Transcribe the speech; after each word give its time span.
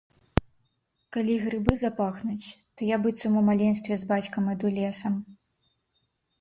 Калі 1.17 1.35
грыбы 1.43 1.75
запахнуць, 1.83 2.47
то 2.75 2.81
я 2.89 2.97
быццам 3.05 3.37
у 3.43 3.45
маленстве 3.53 3.93
з 4.05 4.11
бацькам 4.15 4.51
іду 4.57 4.67
лесам. 4.81 5.13